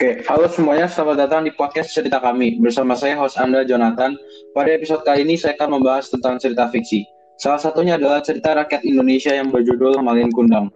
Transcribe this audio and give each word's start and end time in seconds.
Oke, 0.00 0.24
halo 0.24 0.48
semuanya, 0.48 0.88
selamat 0.88 1.28
datang 1.28 1.44
di 1.44 1.52
podcast 1.52 1.92
cerita 1.92 2.24
kami. 2.24 2.56
Bersama 2.56 2.96
saya, 2.96 3.20
host 3.20 3.36
Anda, 3.36 3.68
Jonathan. 3.68 4.16
Pada 4.56 4.72
episode 4.72 5.04
kali 5.04 5.28
ini, 5.28 5.36
saya 5.36 5.52
akan 5.60 5.76
membahas 5.76 6.08
tentang 6.08 6.40
cerita 6.40 6.72
fiksi. 6.72 7.04
Salah 7.36 7.60
satunya 7.60 8.00
adalah 8.00 8.24
cerita 8.24 8.56
rakyat 8.56 8.80
Indonesia 8.80 9.28
yang 9.36 9.52
berjudul 9.52 10.00
Malin 10.00 10.32
Kundang. 10.32 10.72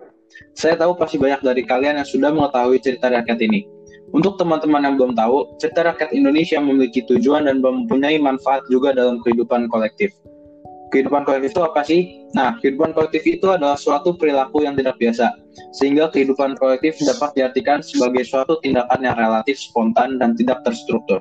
Saya 0.53 0.77
tahu 0.77 1.01
pasti 1.01 1.17
banyak 1.17 1.41
dari 1.41 1.65
kalian 1.65 1.97
yang 1.97 2.05
sudah 2.05 2.37
mengetahui 2.37 2.77
cerita 2.85 3.09
rakyat 3.09 3.41
ini. 3.41 3.65
Untuk 4.13 4.37
teman-teman 4.37 4.93
yang 4.93 5.01
belum 5.01 5.17
tahu, 5.17 5.57
cerita 5.57 5.89
rakyat 5.89 6.13
Indonesia 6.13 6.61
memiliki 6.61 7.01
tujuan 7.09 7.49
dan 7.49 7.65
mempunyai 7.65 8.21
manfaat 8.21 8.61
juga 8.69 8.93
dalam 8.93 9.25
kehidupan 9.25 9.73
kolektif 9.73 10.13
kehidupan 10.95 11.27
kolektif 11.27 11.51
itu 11.59 11.63
apa 11.67 11.83
sih? 11.83 12.23
Nah, 12.39 12.55
kehidupan 12.63 12.95
kolektif 12.95 13.27
itu 13.27 13.51
adalah 13.51 13.75
suatu 13.75 14.15
perilaku 14.15 14.63
yang 14.63 14.79
tidak 14.79 14.95
biasa, 15.03 15.35
sehingga 15.75 16.07
kehidupan 16.15 16.55
kolektif 16.55 16.95
dapat 17.03 17.35
diartikan 17.35 17.83
sebagai 17.83 18.23
suatu 18.23 18.63
tindakan 18.63 19.03
yang 19.03 19.19
relatif 19.19 19.59
spontan 19.59 20.23
dan 20.23 20.39
tidak 20.39 20.63
terstruktur. 20.63 21.19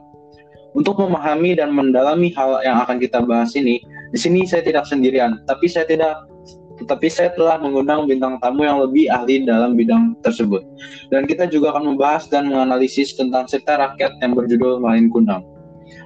Untuk 0.78 1.02
memahami 1.02 1.58
dan 1.58 1.73
mendalami 1.73 2.30
hal 2.38 2.62
yang 2.62 2.78
akan 2.86 3.02
kita 3.02 3.26
bahas 3.26 3.58
ini, 3.58 3.81
di 4.14 4.20
sini 4.22 4.45
saya 4.45 4.62
tidak 4.62 4.86
sendirian, 4.86 5.41
tapi 5.50 5.66
saya 5.66 5.90
tidak 5.90 6.30
tetapi 6.73 7.05
saya 7.05 7.30
telah 7.38 7.62
mengundang 7.62 8.09
bintang 8.09 8.42
tamu 8.42 8.66
yang 8.66 8.81
lebih 8.81 9.05
ahli 9.14 9.45
dalam 9.45 9.78
bidang 9.78 10.17
tersebut. 10.26 10.66
Dan 11.14 11.30
kita 11.30 11.45
juga 11.45 11.70
akan 11.78 11.94
membahas 11.94 12.26
dan 12.28 12.50
menganalisis 12.50 13.14
tentang 13.14 13.45
cerita 13.45 13.78
rakyat 13.78 14.17
yang 14.26 14.34
berjudul 14.34 14.81
Malin 14.81 15.08
Kundang. 15.14 15.45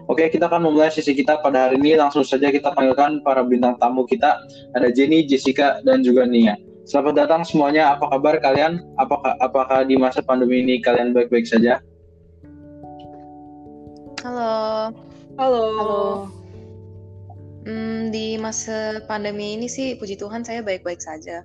Oke, 0.08 0.32
kita 0.32 0.48
akan 0.48 0.72
memulai 0.72 0.88
sesi 0.88 1.12
kita 1.12 1.44
pada 1.44 1.68
hari 1.68 1.84
ini. 1.84 2.00
Langsung 2.00 2.24
saja 2.24 2.48
kita 2.48 2.72
panggilkan 2.72 3.20
para 3.28 3.44
bintang 3.44 3.76
tamu 3.76 4.08
kita. 4.08 4.40
Ada 4.72 4.88
Jenny, 4.96 5.28
Jessica, 5.28 5.84
dan 5.84 6.00
juga 6.00 6.24
Nia. 6.24 6.56
Selamat 6.88 7.28
datang 7.28 7.44
semuanya. 7.44 7.92
Apa 7.92 8.16
kabar 8.16 8.40
kalian? 8.40 8.88
Apakah 8.96 9.36
apakah 9.44 9.84
di 9.84 10.00
masa 10.00 10.24
pandemi 10.24 10.64
ini 10.64 10.80
kalian 10.80 11.12
baik-baik 11.12 11.44
saja? 11.44 11.84
Halo. 14.24 14.96
Halo. 15.36 15.66
Halo. 15.76 16.04
Hmm, 17.68 18.08
di 18.08 18.40
masa 18.40 19.04
pandemi 19.12 19.60
ini 19.60 19.68
sih, 19.68 20.00
puji 20.00 20.16
Tuhan 20.16 20.48
saya 20.48 20.64
baik-baik 20.64 21.04
saja. 21.04 21.44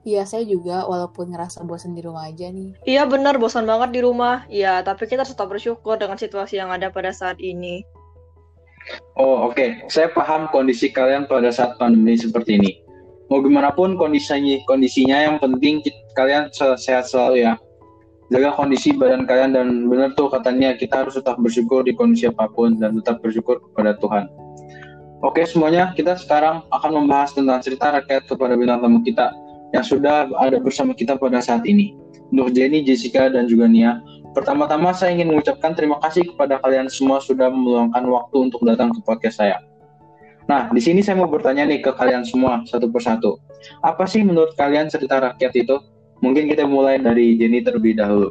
Iya, 0.00 0.24
saya 0.24 0.48
juga 0.48 0.88
walaupun 0.88 1.28
ngerasa 1.28 1.60
bosan 1.68 1.92
di 1.92 2.00
rumah 2.00 2.24
aja 2.24 2.48
nih. 2.48 2.72
Iya 2.88 3.04
benar, 3.04 3.36
bosan 3.36 3.68
banget 3.68 3.92
di 3.92 4.00
rumah. 4.00 4.48
Iya, 4.48 4.80
tapi 4.80 5.04
kita 5.04 5.28
tetap 5.28 5.52
bersyukur 5.52 6.00
dengan 6.00 6.16
situasi 6.16 6.56
yang 6.56 6.72
ada 6.72 6.88
pada 6.88 7.12
saat 7.12 7.36
ini. 7.36 7.84
Oh, 9.20 9.52
oke. 9.52 9.60
Okay. 9.60 9.68
Saya 9.92 10.08
paham 10.08 10.48
kondisi 10.48 10.88
kalian 10.88 11.28
pada 11.28 11.52
saat 11.52 11.76
pandemi 11.76 12.16
seperti 12.16 12.56
ini. 12.56 12.80
Mau 13.28 13.44
gimana 13.44 13.70
pun 13.76 14.00
kondisinya, 14.00 14.56
kondisinya 14.64 15.20
yang 15.20 15.36
penting 15.36 15.84
kalian 16.16 16.48
sehat 16.80 17.06
selalu 17.06 17.44
ya. 17.44 17.60
Jaga 18.32 18.56
kondisi 18.56 18.94
badan 18.96 19.28
kalian 19.28 19.52
dan 19.52 19.68
benar 19.90 20.14
tuh 20.16 20.32
katanya 20.32 20.78
kita 20.78 21.04
harus 21.04 21.18
tetap 21.18 21.36
bersyukur 21.42 21.82
di 21.84 21.92
kondisi 21.92 22.30
apa 22.30 22.48
pun 22.48 22.78
dan 22.80 22.96
tetap 22.98 23.20
bersyukur 23.20 23.60
kepada 23.70 23.98
Tuhan. 24.00 24.30
Oke 25.20 25.44
semuanya, 25.44 25.92
kita 25.92 26.16
sekarang 26.16 26.64
akan 26.72 26.90
membahas 27.04 27.36
tentang 27.36 27.60
cerita 27.60 27.92
rakyat 27.92 28.24
kepada 28.30 28.56
bintang 28.56 28.80
tamu 28.80 29.04
kita 29.04 29.28
yang 29.70 29.84
sudah 29.86 30.30
ada 30.38 30.58
bersama 30.58 30.92
kita 30.94 31.14
pada 31.16 31.38
saat 31.38 31.62
ini. 31.66 31.94
Nur 32.30 32.50
Jenny, 32.54 32.86
Jessica, 32.86 33.30
dan 33.30 33.50
juga 33.50 33.66
Nia. 33.66 33.98
Pertama-tama 34.30 34.94
saya 34.94 35.10
ingin 35.10 35.34
mengucapkan 35.34 35.74
terima 35.74 35.98
kasih 35.98 36.22
kepada 36.22 36.62
kalian 36.62 36.86
semua 36.86 37.18
sudah 37.18 37.50
meluangkan 37.50 38.06
waktu 38.06 38.36
untuk 38.50 38.62
datang 38.62 38.94
ke 38.94 39.02
podcast 39.02 39.42
saya. 39.42 39.58
Nah, 40.46 40.70
di 40.70 40.78
sini 40.82 41.02
saya 41.02 41.18
mau 41.18 41.30
bertanya 41.30 41.66
nih 41.66 41.82
ke 41.82 41.90
kalian 41.94 42.22
semua 42.22 42.62
satu 42.66 42.90
persatu. 42.90 43.38
Apa 43.82 44.06
sih 44.06 44.22
menurut 44.22 44.54
kalian 44.54 44.86
cerita 44.90 45.18
rakyat 45.18 45.52
itu? 45.54 45.78
Mungkin 46.22 46.46
kita 46.50 46.66
mulai 46.66 46.98
dari 47.02 47.34
Jenny 47.38 47.62
terlebih 47.62 47.98
dahulu. 47.98 48.30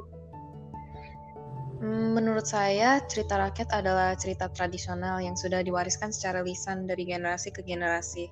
Hmm, 1.79 2.15
menurut 2.15 2.43
saya, 2.43 2.99
cerita 3.07 3.39
rakyat 3.39 3.71
adalah 3.71 4.15
cerita 4.19 4.51
tradisional 4.51 5.23
yang 5.23 5.35
sudah 5.39 5.63
diwariskan 5.63 6.11
secara 6.11 6.43
lisan 6.43 6.87
dari 6.87 7.07
generasi 7.07 7.55
ke 7.55 7.63
generasi. 7.63 8.27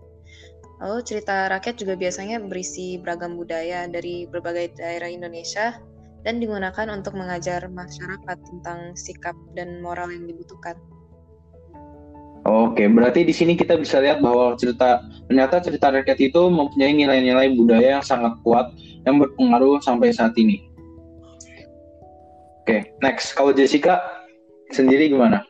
Lalu 0.77 0.99
cerita 1.01 1.49
rakyat 1.49 1.75
juga 1.81 1.97
biasanya 1.97 2.37
berisi 2.37 3.01
beragam 3.01 3.33
budaya 3.33 3.89
dari 3.89 4.29
berbagai 4.29 4.77
daerah 4.77 5.09
Indonesia 5.09 5.81
dan 6.21 6.37
digunakan 6.37 6.87
untuk 6.93 7.17
mengajar 7.17 7.65
masyarakat 7.65 8.37
tentang 8.45 8.93
sikap 8.93 9.33
dan 9.57 9.81
moral 9.81 10.13
yang 10.13 10.29
dibutuhkan. 10.29 10.77
Oke, 12.47 12.87
berarti 12.87 13.27
di 13.27 13.35
sini 13.35 13.59
kita 13.59 13.75
bisa 13.75 13.99
lihat 13.99 14.23
bahwa 14.23 14.55
cerita 14.55 15.03
ternyata 15.27 15.59
cerita 15.59 15.91
rakyat 15.91 16.31
itu 16.31 16.41
mempunyai 16.47 16.95
nilai-nilai 16.95 17.57
budaya 17.57 17.99
yang 17.99 18.05
sangat 18.05 18.39
kuat 18.45 18.71
yang 19.03 19.19
berpengaruh 19.19 19.83
sampai 19.83 20.13
saat 20.15 20.31
ini. 20.39 20.63
Oke, 22.63 22.93
next. 23.03 23.35
Kalau 23.35 23.51
Jessica 23.51 23.99
sendiri 24.71 25.11
gimana? 25.11 25.43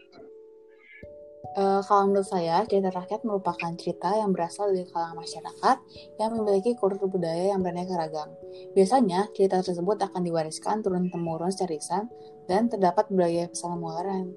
Uh, 1.57 1.81
kalau 1.89 2.13
menurut 2.13 2.29
saya, 2.29 2.61
cerita 2.69 2.93
rakyat 2.93 3.25
merupakan 3.25 3.73
cerita 3.81 4.13
yang 4.13 4.29
berasal 4.29 4.69
dari 4.69 4.85
kalangan 4.93 5.17
masyarakat 5.25 5.77
yang 6.21 6.29
memiliki 6.37 6.77
kultur 6.77 7.09
budaya 7.09 7.49
yang 7.49 7.65
beraneka 7.65 7.97
ragam. 7.97 8.29
Biasanya, 8.77 9.25
cerita 9.33 9.65
tersebut 9.65 9.97
akan 9.97 10.21
diwariskan 10.21 10.85
turun-temurun 10.85 11.49
secara 11.49 11.73
lisan 11.73 12.03
dan 12.45 12.69
terdapat 12.69 13.09
berbagai 13.09 13.57
pesan 13.57 13.73
moral 13.73 14.05
yang 14.05 14.29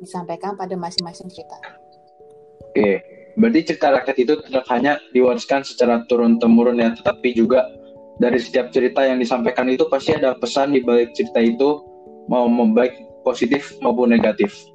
disampaikan 0.00 0.56
pada 0.56 0.72
masing-masing 0.72 1.28
cerita. 1.28 1.60
Oke, 2.72 3.04
berarti 3.36 3.60
cerita 3.68 3.92
rakyat 3.92 4.16
itu 4.16 4.34
tidak 4.48 4.64
hanya 4.72 4.96
diwariskan 5.12 5.68
secara 5.68 6.08
turun-temurun 6.08 6.80
ya, 6.80 6.96
tetapi 6.96 7.36
juga 7.36 7.68
dari 8.16 8.40
setiap 8.40 8.72
cerita 8.72 9.04
yang 9.04 9.20
disampaikan 9.20 9.68
itu 9.68 9.84
pasti 9.92 10.16
ada 10.16 10.32
pesan 10.40 10.72
di 10.72 10.80
balik 10.80 11.12
cerita 11.12 11.36
itu, 11.36 11.84
mau 12.32 12.48
baik 12.48 12.96
positif 13.28 13.76
maupun 13.84 14.08
negatif. 14.08 14.71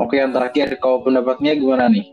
Oke, 0.00 0.16
yang 0.20 0.32
terakhir, 0.32 0.76
kalau 0.80 1.04
pendapatnya 1.04 1.52
gimana 1.52 1.88
nih? 1.92 2.06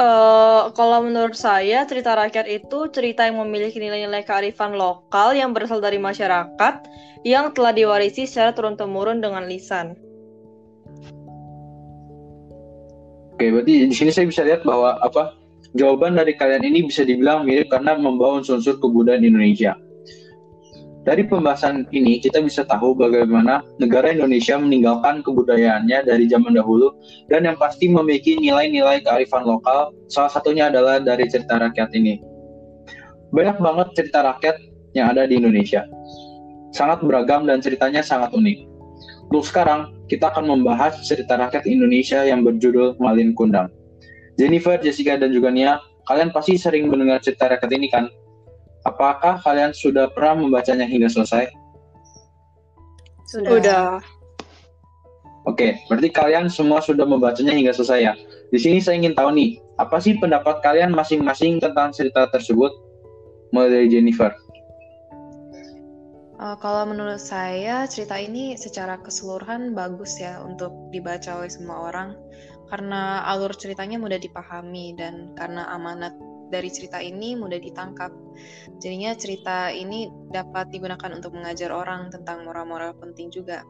Uh, 0.00 0.72
kalau 0.72 1.04
menurut 1.04 1.36
saya, 1.36 1.84
cerita 1.84 2.16
rakyat 2.16 2.48
itu 2.48 2.88
cerita 2.90 3.28
yang 3.28 3.42
memiliki 3.44 3.76
nilai-nilai 3.76 4.24
kearifan 4.24 4.74
lokal 4.74 5.36
yang 5.36 5.52
berasal 5.52 5.82
dari 5.82 6.00
masyarakat 6.00 6.74
yang 7.22 7.52
telah 7.52 7.70
diwarisi 7.76 8.24
secara 8.24 8.56
turun-temurun 8.56 9.20
dengan 9.20 9.44
lisan. 9.46 9.94
Oke, 13.36 13.52
berarti 13.52 13.90
di 13.90 13.94
sini 13.94 14.10
saya 14.14 14.26
bisa 14.26 14.42
lihat 14.46 14.64
bahwa 14.64 14.96
apa 15.02 15.36
jawaban 15.76 16.16
dari 16.16 16.34
kalian 16.36 16.62
ini 16.62 16.88
bisa 16.88 17.04
dibilang 17.04 17.44
mirip 17.44 17.68
karena 17.68 17.96
membawa 17.96 18.40
unsur-unsur 18.40 18.80
kebudayaan 18.80 19.24
Indonesia. 19.24 19.76
Dari 21.02 21.26
pembahasan 21.26 21.90
ini, 21.90 22.22
kita 22.22 22.38
bisa 22.38 22.62
tahu 22.62 22.94
bagaimana 22.94 23.66
negara 23.82 24.14
Indonesia 24.14 24.54
meninggalkan 24.54 25.26
kebudayaannya 25.26 26.06
dari 26.06 26.30
zaman 26.30 26.54
dahulu 26.54 26.94
dan 27.26 27.42
yang 27.42 27.58
pasti 27.58 27.90
memiliki 27.90 28.38
nilai-nilai 28.38 29.02
kearifan 29.02 29.42
lokal, 29.42 29.90
salah 30.06 30.30
satunya 30.30 30.70
adalah 30.70 31.02
dari 31.02 31.26
cerita 31.26 31.58
rakyat 31.58 31.90
ini. 31.98 32.22
Banyak 33.34 33.58
banget 33.58 33.88
cerita 33.98 34.22
rakyat 34.22 34.56
yang 34.94 35.10
ada 35.10 35.26
di 35.26 35.42
Indonesia. 35.42 35.82
Sangat 36.70 37.02
beragam 37.02 37.50
dan 37.50 37.58
ceritanya 37.58 38.06
sangat 38.06 38.30
unik. 38.30 38.70
Untuk 39.34 39.42
sekarang, 39.42 39.90
kita 40.06 40.30
akan 40.30 40.54
membahas 40.54 41.02
cerita 41.02 41.34
rakyat 41.34 41.66
Indonesia 41.66 42.22
yang 42.22 42.46
berjudul 42.46 43.00
Malin 43.02 43.34
Kundang. 43.34 43.74
Jennifer, 44.38 44.78
Jessica, 44.78 45.18
dan 45.18 45.34
juga 45.34 45.50
Nia, 45.50 45.82
kalian 46.06 46.30
pasti 46.30 46.54
sering 46.54 46.86
mendengar 46.86 47.18
cerita 47.18 47.50
rakyat 47.50 47.72
ini 47.74 47.90
kan? 47.90 48.06
Apakah 48.82 49.38
kalian 49.42 49.70
sudah 49.70 50.10
pernah 50.10 50.42
membacanya 50.42 50.86
hingga 50.86 51.06
selesai? 51.06 51.50
Sudah. 53.30 53.50
Sudah. 53.54 53.86
Oke, 55.42 55.74
berarti 55.90 56.10
kalian 56.10 56.46
semua 56.46 56.78
sudah 56.78 57.02
membacanya 57.02 57.50
hingga 57.50 57.74
selesai 57.74 57.98
ya. 57.98 58.14
Di 58.54 58.58
sini 58.62 58.78
saya 58.78 58.98
ingin 58.98 59.18
tahu 59.18 59.34
nih, 59.34 59.58
apa 59.78 59.98
sih 59.98 60.14
pendapat 60.18 60.62
kalian 60.62 60.94
masing-masing 60.94 61.58
tentang 61.58 61.90
cerita 61.90 62.30
tersebut? 62.30 62.70
Mulai 63.50 63.70
dari 63.74 63.88
Jennifer. 63.90 64.30
Uh, 66.42 66.58
kalau 66.58 66.86
menurut 66.90 67.22
saya, 67.22 67.86
cerita 67.86 68.18
ini 68.18 68.58
secara 68.58 68.98
keseluruhan 68.98 69.78
bagus 69.78 70.18
ya 70.18 70.42
untuk 70.42 70.74
dibaca 70.90 71.38
oleh 71.38 71.50
semua 71.50 71.90
orang. 71.90 72.18
Karena 72.66 73.22
alur 73.30 73.54
ceritanya 73.54 73.98
mudah 73.98 74.18
dipahami 74.18 74.94
dan 74.98 75.34
karena 75.38 75.70
amanat 75.70 76.14
dari 76.52 76.68
cerita 76.68 77.00
ini 77.00 77.32
mudah 77.32 77.56
ditangkap. 77.56 78.12
Jadinya 78.76 79.16
cerita 79.16 79.72
ini 79.72 80.12
dapat 80.28 80.68
digunakan 80.68 81.08
untuk 81.16 81.32
mengajar 81.32 81.72
orang 81.72 82.12
tentang 82.12 82.44
moral-moral 82.44 82.92
penting 83.00 83.32
juga. 83.32 83.64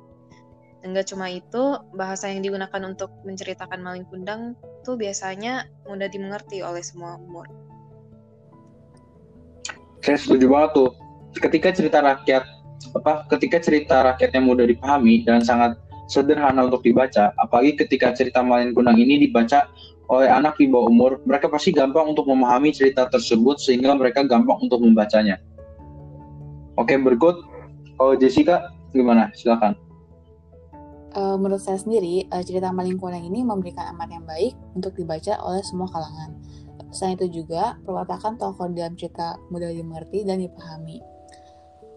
Enggak 0.83 1.15
cuma 1.15 1.31
itu, 1.31 1.79
bahasa 1.95 2.27
yang 2.27 2.43
digunakan 2.43 2.83
untuk 2.83 3.15
menceritakan 3.23 3.79
maling 3.79 4.03
kundang 4.11 4.59
tuh 4.83 4.99
biasanya 4.99 5.71
mudah 5.87 6.11
dimengerti 6.11 6.59
oleh 6.59 6.83
semua 6.83 7.15
umur. 7.23 7.47
Saya 10.03 10.19
setuju 10.19 10.51
banget 10.51 10.71
tuh. 10.75 10.91
Ketika 11.39 11.71
cerita 11.71 12.03
rakyat 12.03 12.45
apa 12.99 13.25
ketika 13.31 13.63
cerita 13.63 14.03
rakyat 14.03 14.35
yang 14.35 14.51
mudah 14.51 14.67
dipahami 14.67 15.23
dan 15.23 15.39
sangat 15.47 15.79
sederhana 16.13 16.69
untuk 16.69 16.85
dibaca, 16.85 17.33
apalagi 17.41 17.81
ketika 17.81 18.13
cerita 18.13 18.45
maling 18.45 18.77
kundang 18.77 19.01
ini 19.01 19.25
dibaca 19.25 19.65
oleh 20.13 20.29
anak 20.29 20.61
di 20.61 20.69
bawah 20.69 20.93
umur, 20.93 21.13
mereka 21.25 21.49
pasti 21.49 21.73
gampang 21.73 22.13
untuk 22.13 22.29
memahami 22.29 22.69
cerita 22.69 23.09
tersebut 23.09 23.57
sehingga 23.57 23.97
mereka 23.97 24.21
gampang 24.29 24.61
untuk 24.61 24.85
membacanya. 24.85 25.41
Oke, 26.77 27.01
berikut 27.01 27.49
Kalau 27.97 28.19
Jessica, 28.19 28.73
gimana? 28.91 29.31
Silakan. 29.31 29.79
Uh, 31.13 31.39
menurut 31.39 31.63
saya 31.63 31.79
sendiri, 31.79 32.27
uh, 32.35 32.43
cerita 32.43 32.73
Maling 32.73 32.99
Kundang 32.99 33.23
ini 33.23 33.47
memberikan 33.47 33.95
amat 33.95 34.11
yang 34.11 34.25
baik 34.27 34.59
untuk 34.75 34.97
dibaca 34.99 35.39
oleh 35.45 35.63
semua 35.63 35.87
kalangan. 35.87 36.35
Selain 36.91 37.15
itu 37.15 37.45
juga, 37.45 37.79
perwatakan 37.87 38.41
tokoh 38.41 38.67
dalam 38.75 38.99
cerita 38.99 39.39
mudah 39.55 39.71
dimengerti 39.71 40.27
dan 40.27 40.43
dipahami 40.43 41.12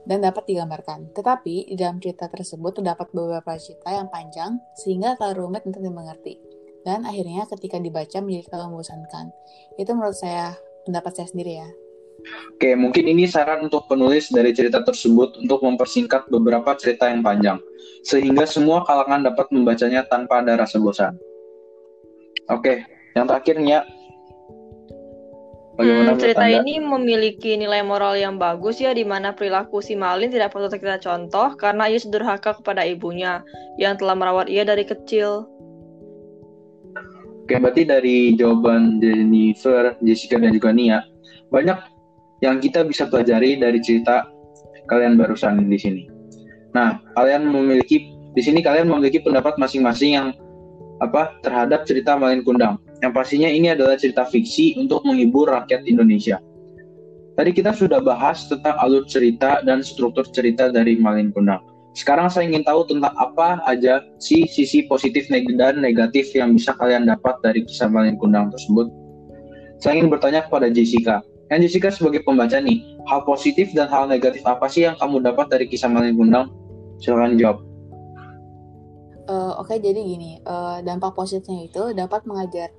dan 0.05 0.21
dapat 0.21 0.45
digambarkan. 0.45 1.11
Tetapi, 1.11 1.69
di 1.69 1.75
dalam 1.75 1.97
cerita 1.97 2.29
tersebut 2.29 2.81
terdapat 2.81 3.09
beberapa 3.11 3.57
cerita 3.57 3.91
yang 3.91 4.07
panjang 4.09 4.61
sehingga 4.77 5.17
terlalu 5.17 5.49
rumit 5.49 5.65
untuk 5.65 5.81
dimengerti. 5.81 6.37
Dan 6.85 7.01
akhirnya 7.03 7.49
ketika 7.49 7.81
dibaca 7.81 8.21
menjadi 8.21 8.53
terlalu 8.53 8.77
membosankan. 8.77 9.33
Itu 9.81 9.97
menurut 9.97 10.17
saya, 10.17 10.53
pendapat 10.85 11.17
saya 11.17 11.27
sendiri 11.33 11.53
ya. 11.57 11.69
Oke, 12.55 12.73
mungkin 12.73 13.05
ini 13.11 13.27
saran 13.27 13.67
untuk 13.67 13.85
penulis 13.85 14.31
dari 14.31 14.55
cerita 14.55 14.81
tersebut 14.81 15.45
untuk 15.45 15.61
mempersingkat 15.61 16.31
beberapa 16.31 16.73
cerita 16.79 17.11
yang 17.11 17.21
panjang, 17.21 17.59
sehingga 18.01 18.47
semua 18.47 18.81
kalangan 18.87 19.29
dapat 19.29 19.51
membacanya 19.51 20.07
tanpa 20.07 20.41
ada 20.41 20.57
rasa 20.57 20.79
bosan. 20.79 21.13
Oke, 22.49 22.85
yang 23.13 23.25
terakhirnya 23.29 23.85
Bagaimana 25.75 26.15
hmm, 26.15 26.21
cerita 26.23 26.47
anda? 26.47 26.63
ini 26.63 26.79
memiliki 26.79 27.59
nilai 27.59 27.83
moral 27.83 28.15
yang 28.15 28.39
bagus 28.39 28.79
ya, 28.79 28.95
di 28.95 29.03
mana 29.03 29.35
perilaku 29.35 29.83
si 29.83 29.91
Malin 29.99 30.31
tidak 30.31 30.55
perlu 30.55 30.71
kita 30.71 31.03
contoh 31.03 31.51
karena 31.59 31.91
ia 31.91 31.99
sederhaka 31.99 32.55
kepada 32.55 32.87
ibunya 32.87 33.43
yang 33.75 33.99
telah 33.99 34.15
merawat 34.15 34.47
ia 34.47 34.63
dari 34.63 34.87
kecil. 34.87 35.51
Oke, 37.45 37.59
berarti 37.59 37.83
dari 37.83 38.33
jawaban 38.39 39.03
Jennifer, 39.03 39.99
Jessica, 40.01 40.39
dan 40.39 40.55
juga 40.55 40.71
Nia, 40.71 41.03
banyak 41.51 41.77
yang 42.41 42.63
kita 42.63 42.87
bisa 42.87 43.05
pelajari 43.11 43.59
dari 43.59 43.77
cerita 43.83 44.25
kalian 44.87 45.19
barusan 45.19 45.59
di 45.67 45.77
sini. 45.77 46.03
Nah, 46.71 47.03
kalian 47.19 47.51
memiliki 47.51 48.15
di 48.35 48.41
sini 48.43 48.63
kalian 48.63 48.87
memiliki 48.87 49.23
pendapat 49.23 49.59
masing-masing 49.59 50.11
yang 50.15 50.27
apa 51.03 51.35
terhadap 51.43 51.83
cerita 51.83 52.15
Malin 52.15 52.45
Kundang. 52.45 52.79
Yang 53.03 53.11
pastinya 53.11 53.49
ini 53.51 53.71
adalah 53.71 53.99
cerita 53.99 54.23
fiksi 54.23 54.79
untuk 54.79 55.03
menghibur 55.03 55.51
rakyat 55.51 55.83
Indonesia. 55.89 56.39
Tadi 57.35 57.51
kita 57.51 57.75
sudah 57.75 57.99
bahas 57.99 58.47
tentang 58.47 58.79
alur 58.79 59.03
cerita 59.03 59.59
dan 59.67 59.83
struktur 59.83 60.23
cerita 60.31 60.71
dari 60.71 60.95
Malin 60.95 61.35
Kundang. 61.35 61.59
Sekarang 61.95 62.31
saya 62.31 62.47
ingin 62.47 62.63
tahu 62.63 62.87
tentang 62.87 63.11
apa 63.15 63.59
aja 63.67 64.03
sih 64.19 64.47
sisi 64.47 64.87
positif 64.87 65.27
dan 65.31 65.79
negatif 65.83 66.31
yang 66.35 66.55
bisa 66.55 66.75
kalian 66.75 67.07
dapat 67.07 67.35
dari 67.43 67.67
kisah 67.67 67.91
Malin 67.91 68.15
Kundang 68.15 68.55
tersebut. 68.55 68.87
Saya 69.83 69.99
ingin 69.99 70.07
bertanya 70.07 70.47
kepada 70.47 70.71
Jessica. 70.71 71.19
Yang 71.51 71.71
Jessica 71.71 71.91
sebagai 71.91 72.23
pembaca 72.23 72.55
nih, 72.55 72.83
hal 73.11 73.27
positif 73.27 73.75
dan 73.75 73.91
hal 73.91 74.07
negatif 74.07 74.43
apa 74.47 74.71
sih 74.71 74.87
yang 74.87 74.95
kamu 74.95 75.19
dapat 75.23 75.51
dari 75.51 75.67
kisah 75.67 75.91
Malin 75.91 76.15
Kundang? 76.15 76.55
Silahkan 77.03 77.35
jawab. 77.35 77.64
Uh, 79.25 79.57
Oke, 79.57 79.73
okay, 79.73 79.77
jadi 79.81 79.99
gini, 80.05 80.37
uh, 80.45 80.85
dampak 80.85 81.17
positifnya 81.17 81.65
itu 81.65 81.83
dapat 81.97 82.29
mengajar 82.29 82.69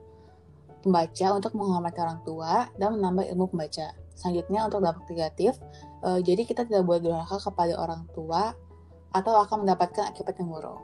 pembaca 0.86 1.26
untuk 1.34 1.52
menghormati 1.58 1.98
orang 1.98 2.22
tua 2.22 2.70
dan 2.78 2.94
menambah 2.94 3.26
ilmu 3.34 3.50
pembaca. 3.50 3.90
Selanjutnya 4.14 4.70
untuk 4.70 4.80
dampak 4.86 5.04
negatif, 5.10 5.58
uh, 6.06 6.22
jadi 6.22 6.46
kita 6.46 6.62
tidak 6.70 6.86
boleh 6.86 7.02
durhaka 7.02 7.42
kepada 7.42 7.74
orang 7.74 8.06
tua 8.14 8.54
atau 9.10 9.42
akan 9.42 9.66
mendapatkan 9.66 10.06
akibat 10.06 10.38
yang 10.38 10.54
buruk. 10.54 10.78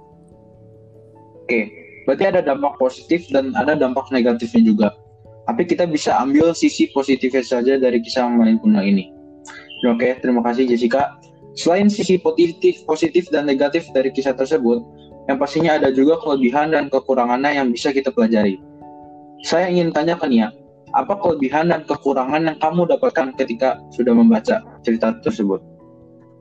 Oke, 1.46 1.70
berarti 2.10 2.24
ada 2.26 2.42
dampak 2.42 2.74
positif 2.82 3.30
dan 3.30 3.54
ada 3.54 3.78
dampak 3.78 4.10
negatifnya 4.10 4.62
juga. 4.66 4.88
Tapi 5.46 5.62
kita 5.66 5.86
bisa 5.86 6.18
ambil 6.18 6.54
sisi 6.54 6.90
positifnya 6.90 7.42
saja 7.42 7.78
dari 7.78 8.02
kisah 8.02 8.26
main 8.26 8.58
punah 8.58 8.82
ini. 8.82 9.10
Oke, 9.86 10.18
terima 10.22 10.42
kasih 10.42 10.70
Jessica. 10.70 11.18
Selain 11.58 11.90
sisi 11.90 12.16
positif, 12.16 12.86
positif 12.86 13.28
dan 13.28 13.44
negatif 13.44 13.84
dari 13.92 14.08
kisah 14.14 14.32
tersebut, 14.32 14.80
yang 15.30 15.38
pastinya 15.38 15.78
ada 15.78 15.94
juga 15.94 16.18
kelebihan 16.18 16.74
dan 16.74 16.90
kekurangannya 16.90 17.54
yang 17.62 17.70
bisa 17.70 17.94
kita 17.94 18.10
pelajari. 18.10 18.58
Saya 19.42 19.70
ingin 19.70 19.90
tanya 19.90 20.18
ke 20.18 20.26
Nia, 20.26 20.50
apa 20.94 21.18
kelebihan 21.18 21.70
dan 21.70 21.82
kekurangan 21.86 22.52
yang 22.52 22.58
kamu 22.58 22.86
dapatkan 22.90 23.34
ketika 23.38 23.80
sudah 23.90 24.14
membaca 24.14 24.62
cerita 24.86 25.14
tersebut? 25.22 25.62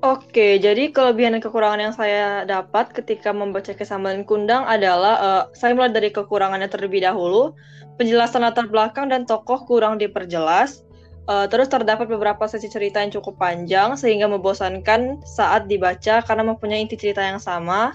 Oke, 0.01 0.57
jadi 0.57 0.89
kelebihan 0.89 1.37
dan 1.37 1.45
kekurangan 1.45 1.77
yang 1.77 1.93
saya 1.93 2.41
dapat 2.49 2.89
ketika 2.89 3.29
membaca 3.29 3.69
Kesambalan 3.69 4.25
Kundang 4.25 4.65
adalah 4.65 5.13
uh, 5.21 5.43
saya 5.53 5.77
mulai 5.77 5.93
dari 5.93 6.09
kekurangannya 6.09 6.65
terlebih 6.73 7.05
dahulu, 7.05 7.53
penjelasan 8.01 8.41
latar 8.41 8.65
belakang 8.65 9.13
dan 9.13 9.29
tokoh 9.29 9.61
kurang 9.69 10.01
diperjelas, 10.01 10.81
uh, 11.29 11.45
terus 11.45 11.69
terdapat 11.69 12.09
beberapa 12.09 12.49
sesi 12.49 12.65
cerita 12.65 12.97
yang 12.97 13.13
cukup 13.13 13.37
panjang 13.37 13.93
sehingga 13.93 14.25
membosankan 14.25 15.21
saat 15.21 15.69
dibaca 15.69 16.25
karena 16.25 16.49
mempunyai 16.49 16.81
inti 16.81 16.97
cerita 16.97 17.21
yang 17.21 17.37
sama, 17.37 17.93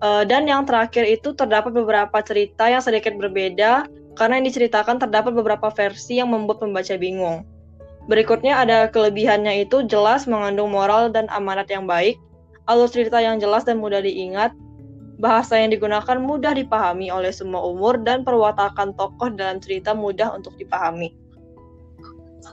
Uh, 0.00 0.24
dan 0.24 0.48
yang 0.48 0.64
terakhir 0.64 1.04
itu 1.04 1.36
terdapat 1.36 1.76
beberapa 1.76 2.24
cerita 2.24 2.72
yang 2.72 2.80
sedikit 2.80 3.12
berbeda 3.20 3.84
karena 4.16 4.40
yang 4.40 4.48
diceritakan 4.48 4.96
terdapat 4.96 5.36
beberapa 5.36 5.68
versi 5.68 6.16
yang 6.16 6.32
membuat 6.32 6.64
pembaca 6.64 6.96
bingung. 6.96 7.44
Berikutnya 8.08 8.64
ada 8.64 8.88
kelebihannya 8.88 9.68
itu 9.68 9.84
jelas 9.84 10.24
mengandung 10.24 10.72
moral 10.72 11.12
dan 11.12 11.28
amanat 11.28 11.68
yang 11.68 11.84
baik, 11.84 12.16
alur 12.64 12.88
cerita 12.88 13.20
yang 13.20 13.36
jelas 13.36 13.68
dan 13.68 13.76
mudah 13.76 14.00
diingat, 14.00 14.56
bahasa 15.20 15.60
yang 15.60 15.68
digunakan 15.68 16.16
mudah 16.16 16.56
dipahami 16.56 17.12
oleh 17.12 17.28
semua 17.28 17.60
umur 17.60 18.00
dan 18.00 18.24
perwatakan 18.24 18.96
tokoh 18.96 19.28
dalam 19.36 19.60
cerita 19.60 19.92
mudah 19.92 20.32
untuk 20.32 20.56
dipahami. 20.56 21.12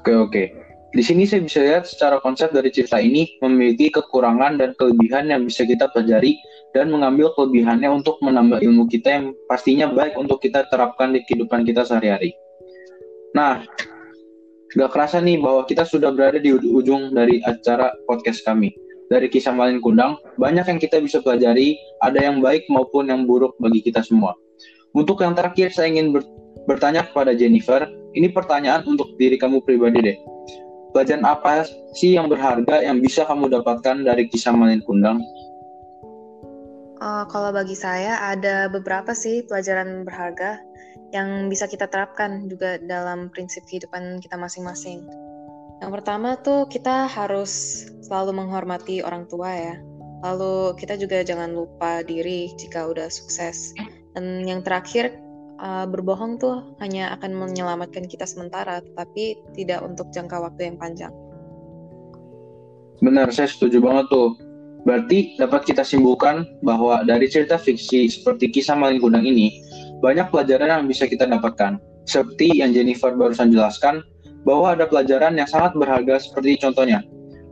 Oke 0.04 0.12
oke. 0.12 0.44
Di 0.92 1.04
sini 1.04 1.24
saya 1.24 1.44
bisa 1.44 1.60
lihat 1.64 1.84
secara 1.88 2.20
konsep 2.20 2.52
dari 2.52 2.72
cerita 2.72 3.00
ini 3.00 3.40
memiliki 3.40 3.92
kekurangan 3.92 4.60
dan 4.60 4.76
kelebihan 4.76 5.32
yang 5.32 5.48
bisa 5.48 5.64
kita 5.64 5.88
pelajari 5.92 6.40
dan 6.78 6.94
mengambil 6.94 7.34
kelebihannya 7.34 7.90
untuk 7.90 8.22
menambah 8.22 8.62
ilmu 8.62 8.86
kita 8.86 9.10
yang 9.10 9.26
pastinya 9.50 9.90
baik 9.90 10.14
untuk 10.14 10.38
kita 10.38 10.70
terapkan 10.70 11.10
di 11.10 11.26
kehidupan 11.26 11.66
kita 11.66 11.82
sehari-hari. 11.82 12.38
Nah, 13.34 13.66
gak 14.78 14.94
kerasa 14.94 15.18
nih 15.18 15.42
bahwa 15.42 15.66
kita 15.66 15.90
sudah 15.90 16.14
berada 16.14 16.38
di 16.38 16.54
ujung 16.54 17.18
dari 17.18 17.42
acara 17.50 17.90
podcast 18.06 18.46
kami. 18.46 18.70
Dari 19.10 19.26
kisah 19.26 19.56
Malin 19.56 19.82
Kundang, 19.82 20.22
banyak 20.38 20.70
yang 20.70 20.78
kita 20.78 21.02
bisa 21.02 21.18
pelajari, 21.26 21.80
ada 22.06 22.22
yang 22.22 22.44
baik 22.44 22.70
maupun 22.70 23.10
yang 23.10 23.26
buruk 23.26 23.58
bagi 23.58 23.82
kita 23.82 24.06
semua. 24.06 24.38
Untuk 24.94 25.24
yang 25.24 25.34
terakhir, 25.34 25.74
saya 25.74 25.90
ingin 25.90 26.14
ber 26.14 26.22
bertanya 26.68 27.08
kepada 27.08 27.32
Jennifer, 27.32 27.88
ini 28.14 28.28
pertanyaan 28.28 28.84
untuk 28.84 29.16
diri 29.16 29.40
kamu 29.40 29.64
pribadi 29.64 30.12
deh. 30.12 30.18
Pelajaran 30.92 31.24
apa 31.24 31.64
sih 31.96 32.20
yang 32.20 32.28
berharga 32.28 32.84
yang 32.84 33.00
bisa 33.00 33.24
kamu 33.24 33.48
dapatkan 33.48 34.04
dari 34.04 34.28
kisah 34.28 34.52
Malin 34.52 34.84
Kundang? 34.84 35.24
Uh, 37.08 37.24
kalau 37.32 37.56
bagi 37.56 37.72
saya 37.72 38.20
ada 38.20 38.68
beberapa 38.68 39.16
sih 39.16 39.40
pelajaran 39.48 40.04
berharga 40.04 40.60
yang 41.16 41.48
bisa 41.48 41.64
kita 41.64 41.88
terapkan 41.88 42.52
juga 42.52 42.84
dalam 42.84 43.32
prinsip 43.32 43.64
kehidupan 43.64 44.20
kita 44.20 44.36
masing-masing. 44.36 45.08
Yang 45.80 45.92
pertama 45.96 46.36
tuh 46.44 46.68
kita 46.68 47.08
harus 47.08 47.86
selalu 48.04 48.44
menghormati 48.44 49.00
orang 49.08 49.24
tua 49.32 49.56
ya. 49.56 49.76
Lalu 50.20 50.76
kita 50.76 51.00
juga 51.00 51.24
jangan 51.24 51.56
lupa 51.56 52.04
diri 52.04 52.52
jika 52.60 52.92
udah 52.92 53.08
sukses. 53.08 53.72
Dan 54.12 54.44
yang 54.44 54.60
terakhir 54.60 55.16
uh, 55.64 55.88
berbohong 55.88 56.44
tuh 56.44 56.76
hanya 56.84 57.16
akan 57.16 57.40
menyelamatkan 57.40 58.04
kita 58.04 58.28
sementara, 58.28 58.84
tapi 59.00 59.40
tidak 59.56 59.80
untuk 59.80 60.12
jangka 60.12 60.44
waktu 60.44 60.76
yang 60.76 60.76
panjang. 60.76 61.16
Benar, 63.00 63.32
saya 63.32 63.48
setuju 63.48 63.80
banget 63.80 64.12
tuh 64.12 64.47
Berarti 64.88 65.36
dapat 65.36 65.68
kita 65.68 65.84
simpulkan 65.84 66.48
bahwa 66.64 67.04
dari 67.04 67.28
cerita 67.28 67.60
fiksi 67.60 68.08
seperti 68.08 68.48
kisah 68.48 68.80
maling 68.80 69.04
kundang 69.04 69.28
ini, 69.28 69.52
banyak 70.00 70.32
pelajaran 70.32 70.80
yang 70.80 70.88
bisa 70.88 71.04
kita 71.12 71.28
dapatkan. 71.28 71.76
Seperti 72.08 72.64
yang 72.64 72.72
Jennifer 72.72 73.12
barusan 73.12 73.52
jelaskan, 73.52 74.00
bahwa 74.48 74.80
ada 74.80 74.88
pelajaran 74.88 75.36
yang 75.36 75.44
sangat 75.44 75.76
berharga 75.76 76.24
seperti 76.24 76.56
contohnya, 76.64 77.04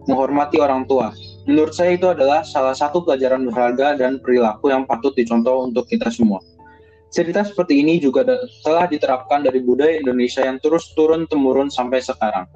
menghormati 0.07 0.63
orang 0.63 0.87
tua. 0.87 1.11
Menurut 1.43 1.75
saya 1.75 1.99
itu 1.99 2.07
adalah 2.07 2.47
salah 2.47 2.71
satu 2.71 3.03
pelajaran 3.03 3.43
berharga 3.51 3.99
dan 3.99 4.23
perilaku 4.23 4.71
yang 4.71 4.87
patut 4.87 5.11
dicontoh 5.11 5.67
untuk 5.67 5.91
kita 5.91 6.07
semua. 6.07 6.39
Cerita 7.11 7.43
seperti 7.43 7.83
ini 7.83 7.99
juga 7.99 8.23
telah 8.63 8.87
diterapkan 8.87 9.43
dari 9.43 9.59
budaya 9.59 9.99
Indonesia 9.99 10.39
yang 10.39 10.55
terus 10.63 10.87
turun-temurun 10.95 11.67
sampai 11.67 11.99
sekarang. 11.99 12.47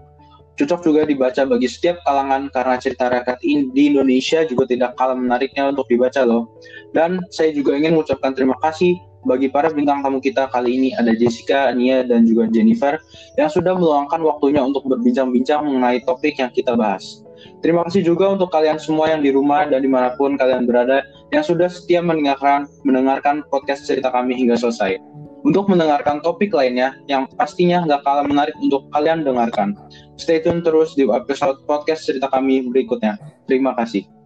Cocok 0.60 0.92
juga 0.92 1.08
dibaca 1.08 1.48
bagi 1.48 1.72
setiap 1.72 2.04
kalangan 2.04 2.52
karena 2.52 2.76
cerita 2.76 3.08
rakyat 3.08 3.40
di 3.72 3.96
Indonesia 3.96 4.44
juga 4.44 4.68
tidak 4.68 5.00
kalah 5.00 5.16
menariknya 5.16 5.72
untuk 5.72 5.88
dibaca 5.88 6.20
loh. 6.28 6.52
Dan 6.92 7.24
saya 7.32 7.56
juga 7.56 7.80
ingin 7.80 7.96
mengucapkan 7.96 8.36
terima 8.36 8.60
kasih 8.60 9.00
bagi 9.24 9.48
para 9.48 9.72
bintang 9.72 10.04
tamu 10.04 10.20
kita 10.20 10.52
kali 10.52 10.76
ini 10.76 10.90
ada 11.00 11.16
Jessica, 11.16 11.72
Nia, 11.72 12.04
dan 12.04 12.28
juga 12.28 12.52
Jennifer 12.52 13.00
yang 13.40 13.48
sudah 13.48 13.72
meluangkan 13.76 14.20
waktunya 14.20 14.60
untuk 14.60 14.84
berbincang-bincang 14.84 15.64
mengenai 15.64 16.04
topik 16.04 16.36
yang 16.44 16.52
kita 16.52 16.76
bahas. 16.76 17.24
Terima 17.64 17.88
kasih 17.88 18.04
juga 18.04 18.28
untuk 18.28 18.52
kalian 18.52 18.80
semua 18.84 19.16
yang 19.16 19.24
di 19.24 19.32
rumah 19.32 19.64
dan 19.64 19.80
di 19.80 19.88
mana 19.88 20.12
pun 20.20 20.36
kalian 20.36 20.68
berada 20.68 21.08
yang 21.32 21.44
sudah 21.44 21.72
setia 21.72 22.04
mendengarkan, 22.04 22.68
mendengarkan 22.84 23.48
podcast 23.48 23.88
cerita 23.88 24.12
kami 24.12 24.36
hingga 24.36 24.60
selesai 24.60 25.00
untuk 25.48 25.72
mendengarkan 25.72 26.20
topik 26.20 26.52
lainnya 26.52 27.00
yang 27.08 27.30
pastinya 27.40 27.86
nggak 27.88 28.04
kalah 28.04 28.26
menarik 28.28 28.56
untuk 28.60 28.88
kalian 28.92 29.24
dengarkan. 29.24 29.78
Stay 30.20 30.44
tune 30.44 30.60
terus 30.60 30.94
di 31.00 31.08
episode 31.08 31.64
podcast 31.64 32.04
cerita 32.04 32.28
kami 32.28 32.68
berikutnya. 32.68 33.16
Terima 33.48 33.72
kasih. 33.80 34.19